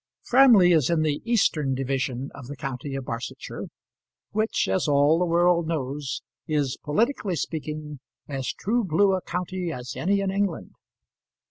[0.23, 3.67] Framley is in the eastern division of the county of Barsetshire,
[4.31, 9.93] which, as all the world knows, is, politically speaking, as true blue a county as
[9.95, 10.71] any in England.